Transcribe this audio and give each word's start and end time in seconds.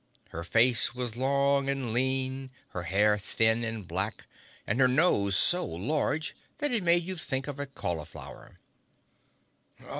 Her 0.29 0.43
face 0.43 0.95
was 0.95 1.15
long 1.15 1.69
and 1.69 1.93
lean, 1.93 2.49
her 2.69 2.81
hair 2.81 3.19
thin 3.19 3.63
and 3.63 3.87
black 3.87 4.25
and 4.65 4.79
her 4.79 4.87
nose 4.87 5.37
so 5.37 5.63
large 5.63 6.35
that 6.57 6.71
it 6.71 6.81
made 6.81 7.03
you 7.03 7.15
think 7.15 7.47
of 7.47 7.59
a 7.59 7.67
cauliflower. 7.67 8.57